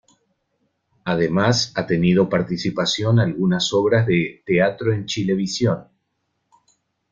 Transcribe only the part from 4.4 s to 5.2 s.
"Teatro en